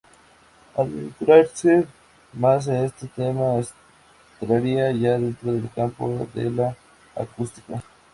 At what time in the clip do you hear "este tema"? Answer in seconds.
2.85-3.61